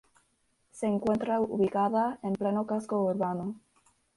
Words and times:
Se 0.71 0.87
encuentra 0.87 1.39
ubicada 1.39 2.17
en 2.23 2.33
pleno 2.33 2.65
casco 2.65 3.03
urbano. 3.03 3.53